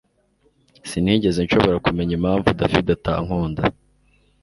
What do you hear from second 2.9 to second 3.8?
atankunda